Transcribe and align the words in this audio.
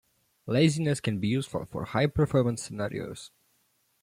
Laziness 0.47 0.99
can 0.99 1.19
be 1.19 1.27
useful 1.27 1.65
for 1.65 1.85
high 1.85 2.07
performance 2.07 2.63
scenarios. 2.63 3.29